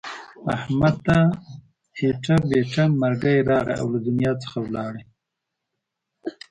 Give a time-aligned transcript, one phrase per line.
[0.55, 1.17] احمد ته
[1.99, 5.01] ایټه بیټه مرگی راغی او له دنیا څخه ولاړو.